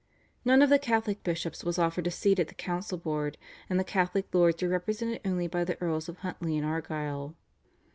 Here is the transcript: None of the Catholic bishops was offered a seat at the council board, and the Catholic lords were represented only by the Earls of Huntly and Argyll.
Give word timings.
None 0.43 0.63
of 0.63 0.71
the 0.71 0.79
Catholic 0.79 1.21
bishops 1.23 1.63
was 1.63 1.77
offered 1.77 2.07
a 2.07 2.09
seat 2.09 2.39
at 2.39 2.47
the 2.47 2.55
council 2.55 2.97
board, 2.97 3.37
and 3.69 3.79
the 3.79 3.83
Catholic 3.83 4.33
lords 4.33 4.63
were 4.63 4.69
represented 4.69 5.21
only 5.23 5.45
by 5.45 5.63
the 5.63 5.79
Earls 5.79 6.09
of 6.09 6.17
Huntly 6.17 6.57
and 6.57 6.65
Argyll. 6.65 7.35